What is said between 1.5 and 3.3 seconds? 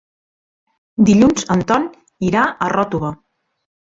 en Ton irà a Ròtova.